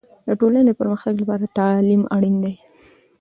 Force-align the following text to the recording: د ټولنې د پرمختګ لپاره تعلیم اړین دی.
د 0.27 0.29
ټولنې 0.39 0.63
د 0.67 0.71
پرمختګ 0.79 1.13
لپاره 1.21 1.53
تعلیم 1.59 2.01
اړین 2.15 2.35
دی. 2.43 2.55